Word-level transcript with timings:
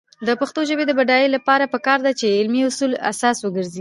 د 0.27 0.29
پښتو 0.39 0.59
ژبې 0.69 0.83
د 0.87 0.91
بډاینې 0.99 1.29
لپاره 1.35 1.71
پکار 1.73 1.99
ده 2.05 2.11
چې 2.19 2.35
علمي 2.39 2.61
اصول 2.69 2.91
اساس 3.11 3.37
وګرځي. 3.41 3.69